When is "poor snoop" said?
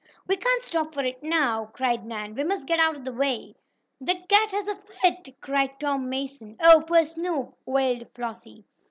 6.87-7.55